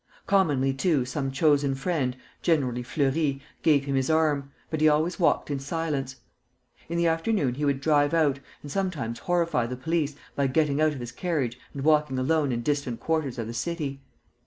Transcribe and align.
Commonly 0.25 0.73
too 0.73 1.05
some 1.05 1.29
chosen 1.29 1.75
friend, 1.75 2.17
generally 2.41 2.81
Fleury, 2.81 3.39
gave 3.61 3.85
him 3.85 3.93
his 3.93 4.09
arm, 4.09 4.51
but 4.71 4.81
he 4.81 4.89
always 4.89 5.19
walked 5.19 5.51
in 5.51 5.59
silence. 5.59 6.15
In 6.89 6.97
the 6.97 7.05
afternoon 7.05 7.53
he 7.53 7.65
would 7.65 7.79
drive 7.81 8.11
out, 8.11 8.39
and 8.63 8.71
sometimes 8.71 9.19
horrify 9.19 9.67
the 9.67 9.77
police 9.77 10.15
by 10.35 10.47
getting 10.47 10.81
out 10.81 10.93
of 10.93 10.99
his 10.99 11.11
carriage 11.11 11.59
and 11.75 11.83
walking 11.83 12.17
alone 12.17 12.51
in 12.51 12.63
distant 12.63 12.99
quarters 12.99 13.37
of 13.37 13.45
the 13.45 13.53
city. 13.53 14.01